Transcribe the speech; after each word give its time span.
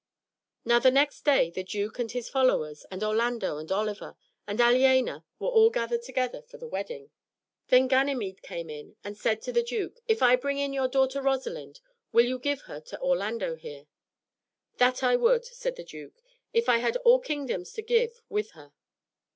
Now 0.65 0.79
the 0.79 0.89
next 0.89 1.25
day 1.25 1.51
the 1.51 1.63
duke 1.63 1.99
and 1.99 2.11
his 2.11 2.27
followers, 2.27 2.87
and 2.89 3.03
Orlando, 3.03 3.59
and 3.59 3.71
Oliver, 3.71 4.15
and 4.47 4.59
Aliena, 4.59 5.23
were 5.37 5.47
all 5.49 5.69
gathered 5.69 6.01
together 6.01 6.41
for 6.41 6.57
the 6.57 6.67
wedding. 6.67 7.11
Then 7.67 7.87
Ganymede 7.87 8.41
came 8.41 8.67
in 8.71 8.95
and 9.03 9.15
said 9.15 9.43
to 9.43 9.51
the 9.51 9.61
duke, 9.61 9.99
"If 10.07 10.23
I 10.23 10.37
bring 10.37 10.57
in 10.57 10.73
your 10.73 10.87
daughter 10.87 11.21
Rosalind, 11.21 11.81
will 12.11 12.25
you 12.25 12.39
give 12.39 12.61
her 12.61 12.81
to 12.81 12.99
Orlando 12.99 13.53
here?" 13.53 13.85
"That 14.77 15.03
I 15.03 15.17
would," 15.17 15.45
said 15.45 15.75
the 15.75 15.83
duke, 15.83 16.19
"if 16.51 16.67
I 16.67 16.79
had 16.79 16.97
all 17.05 17.19
kingdoms 17.19 17.71
to 17.73 17.83
give 17.83 18.23
with 18.27 18.53
her." 18.57 18.73